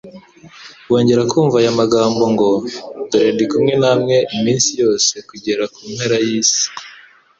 [0.89, 2.51] bongera kumva aya magambo ngo:
[3.09, 6.65] «dore ndi kumwe namwe iminsi yose kugeza ku mperuka y'isi!»